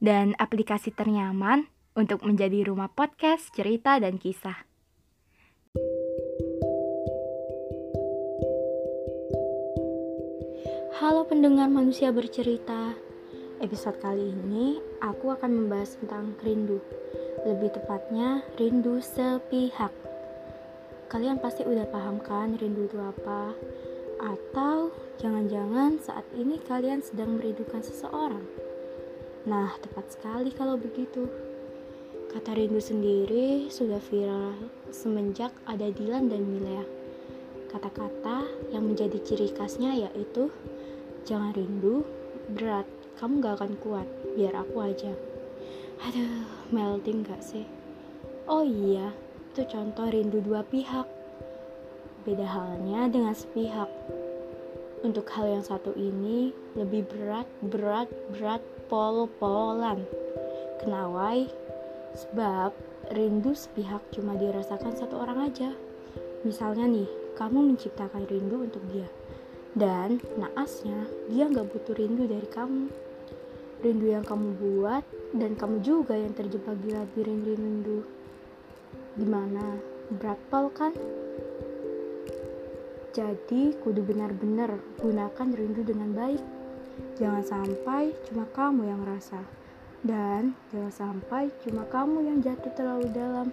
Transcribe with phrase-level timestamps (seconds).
[0.00, 4.68] dan aplikasi ternyaman untuk menjadi rumah podcast, cerita, dan kisah.
[10.96, 12.96] Halo pendengar manusia bercerita.
[13.56, 16.80] Episode kali ini aku akan membahas tentang rindu.
[17.48, 19.92] Lebih tepatnya rindu sepihak.
[21.08, 23.54] Kalian pasti udah paham kan rindu itu apa?
[24.20, 28.65] Atau jangan-jangan saat ini kalian sedang merindukan seseorang?
[29.46, 31.30] Nah, tepat sekali kalau begitu.
[32.34, 34.58] Kata rindu sendiri sudah viral
[34.90, 36.82] semenjak ada Dilan dan Milea.
[37.70, 38.42] Kata-kata
[38.74, 40.50] yang menjadi ciri khasnya yaitu
[41.26, 42.06] Jangan rindu,
[42.54, 42.86] berat,
[43.18, 44.06] kamu gak akan kuat,
[44.38, 45.10] biar aku aja.
[46.06, 47.66] Aduh, melting gak sih?
[48.46, 49.10] Oh iya,
[49.50, 51.02] itu contoh rindu dua pihak.
[52.22, 53.90] Beda halnya dengan sepihak.
[55.02, 60.02] Untuk hal yang satu ini lebih berat, berat, berat, pol-polan.
[60.82, 61.46] Kenawai?
[62.16, 62.72] Sebab
[63.12, 65.70] rindu sepihak cuma dirasakan satu orang aja.
[66.42, 69.06] Misalnya nih, kamu menciptakan rindu untuk dia
[69.76, 72.88] dan naasnya, dia nggak butuh rindu dari kamu.
[73.84, 75.04] Rindu yang kamu buat
[75.36, 78.00] dan kamu juga yang terjebak di labirin rindu.
[79.20, 79.76] Gimana?
[80.16, 80.96] Berat pol kan?
[83.12, 86.55] Jadi, kudu benar-benar gunakan rindu dengan baik.
[87.16, 89.40] Jangan sampai cuma kamu yang rasa.
[90.04, 93.48] Dan jangan sampai cuma kamu yang jatuh terlalu dalam.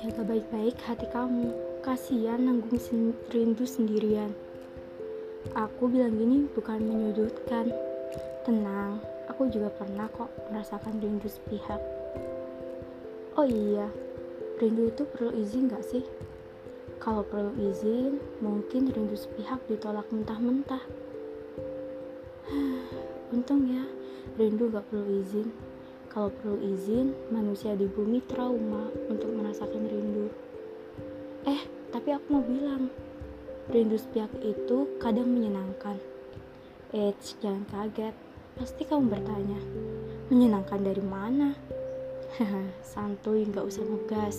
[0.00, 1.52] Jaga baik-baik hati kamu
[1.82, 2.78] Kasihan nanggung
[3.34, 4.30] rindu sendirian.
[5.50, 7.74] Aku bilang gini bukan menyudutkan.
[8.46, 11.82] Tenang, aku juga pernah kok merasakan rindu sepihak.
[13.34, 13.90] Oh iya,
[14.62, 16.06] rindu itu perlu izin gak sih?
[17.02, 20.86] Kalau perlu izin, mungkin rindu sepihak ditolak mentah-mentah.
[23.32, 23.84] Untung ya,
[24.36, 25.48] rindu gak perlu izin.
[26.12, 30.28] Kalau perlu izin, manusia di bumi trauma untuk merasakan rindu.
[31.48, 32.92] Eh, tapi aku mau bilang,
[33.72, 35.96] rindu sepihak itu kadang menyenangkan.
[36.92, 38.12] Eits, jangan kaget.
[38.52, 39.60] Pasti kamu bertanya,
[40.28, 41.56] menyenangkan dari mana?
[42.92, 44.36] santuy, nggak usah ngegas.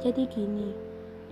[0.00, 0.85] Jadi gini,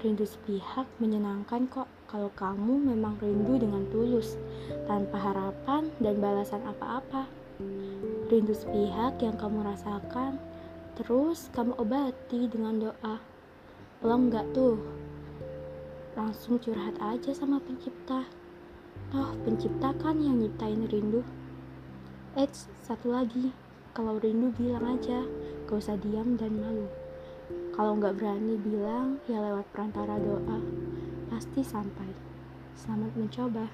[0.05, 4.37] rindu sepihak menyenangkan kok kalau kamu memang rindu dengan tulus,
[4.85, 7.25] tanpa harapan dan balasan apa-apa.
[8.29, 10.37] Rindu sepihak yang kamu rasakan,
[11.01, 13.17] terus kamu obati dengan doa.
[14.05, 14.77] Lo enggak tuh?
[16.13, 18.29] Langsung curhat aja sama pencipta.
[19.09, 21.25] Toh pencipta kan yang nyiptain rindu.
[22.37, 23.57] Eits, satu lagi.
[23.97, 25.25] Kalau rindu bilang aja.
[25.65, 27.04] Gak usah diam dan malu
[27.75, 30.63] kalau nggak berani bilang ya lewat perantara doa
[31.27, 32.07] pasti sampai.
[32.79, 33.67] Selamat mencoba